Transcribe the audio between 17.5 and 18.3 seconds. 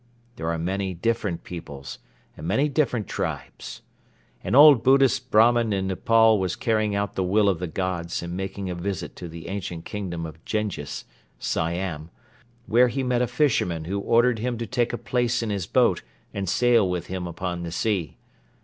the sea.